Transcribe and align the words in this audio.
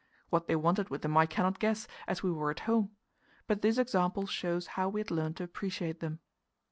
What 0.31 0.47
they 0.47 0.55
wanted 0.55 0.89
with 0.89 1.03
them 1.03 1.15
I 1.15 1.27
cannot 1.27 1.59
guess, 1.59 1.87
as 2.07 2.23
we 2.23 2.31
were 2.31 2.49
at 2.49 2.61
home; 2.61 2.89
but 3.45 3.61
this 3.61 3.77
example 3.77 4.25
shows 4.25 4.65
how 4.73 4.89
we 4.89 4.99
had 4.99 5.11
learnt 5.11 5.37
to 5.37 5.43
appreciate 5.43 5.99
them. 5.99 6.21